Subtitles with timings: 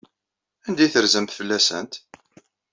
[0.67, 1.93] Anda ay terzamt fell-asent?